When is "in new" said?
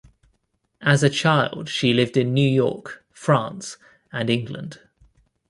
2.17-2.49